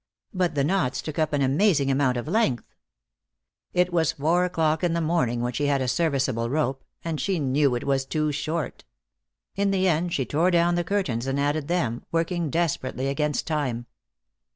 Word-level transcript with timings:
But 0.33 0.55
the 0.55 0.63
knots 0.63 0.99
took 0.99 1.19
up 1.19 1.31
an 1.31 1.43
amazing 1.43 1.91
amount 1.91 2.17
of 2.17 2.27
length. 2.27 2.63
It 3.71 3.93
was 3.93 4.13
four 4.13 4.45
o'clock 4.45 4.83
in 4.83 4.93
the 4.93 4.99
morning 4.99 5.41
when 5.41 5.53
she 5.53 5.67
had 5.67 5.79
a 5.79 5.87
serviceable 5.87 6.49
rope, 6.49 6.83
and 7.05 7.21
she 7.21 7.37
knew 7.37 7.75
it 7.75 7.83
was 7.83 8.03
too 8.03 8.31
short. 8.31 8.83
In 9.55 9.69
the 9.69 9.87
end 9.87 10.11
she 10.11 10.25
tore 10.25 10.49
down 10.49 10.73
the 10.73 10.79
window 10.79 10.87
curtains 10.89 11.27
and 11.27 11.39
added 11.39 11.67
them, 11.67 12.03
working 12.11 12.49
desperately 12.49 13.09
against 13.09 13.45
time. 13.45 13.85